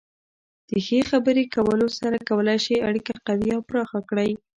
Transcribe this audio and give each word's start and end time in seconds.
د 0.69 0.71
ښې 0.85 0.99
خبرې 1.09 1.43
کولو 1.55 1.87
سره 1.99 2.17
کولی 2.29 2.57
شئ 2.65 2.77
اړیکه 2.89 3.13
قوي 3.27 3.49
او 3.55 3.61
پراخه 3.69 3.99
کړئ. 4.09 4.31